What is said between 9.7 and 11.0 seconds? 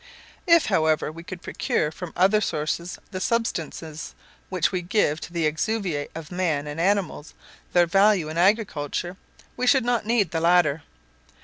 not need the latter.